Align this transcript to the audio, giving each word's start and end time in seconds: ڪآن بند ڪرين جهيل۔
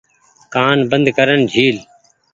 ڪآن 0.53 0.77
بند 0.91 1.05
ڪرين 1.17 1.41
جهيل۔ 1.51 1.77